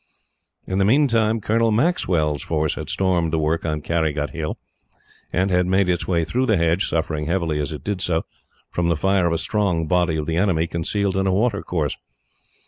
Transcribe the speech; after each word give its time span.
In 0.65 0.79
the 0.79 0.83
meantime, 0.83 1.39
Colonel 1.41 1.69
Maxwell's 1.69 2.41
force 2.41 2.73
had 2.73 2.89
stormed 2.89 3.31
the 3.31 3.37
work 3.37 3.63
on 3.67 3.83
Carrygut 3.83 4.31
Hill, 4.31 4.57
and 5.31 5.51
had 5.51 5.67
made 5.67 5.89
its 5.89 6.07
way 6.07 6.25
through 6.25 6.47
the 6.47 6.57
hedge; 6.57 6.89
suffering 6.89 7.27
heavily, 7.27 7.59
as 7.59 7.71
it 7.71 7.83
did 7.83 8.01
so, 8.01 8.25
from 8.71 8.89
the 8.89 8.97
fire 8.97 9.27
of 9.27 9.33
a 9.33 9.37
strong 9.37 9.85
body 9.85 10.15
of 10.15 10.25
the 10.25 10.37
enemy, 10.37 10.65
concealed 10.65 11.15
in 11.17 11.27
a 11.27 11.31
water 11.31 11.61
course. 11.61 11.97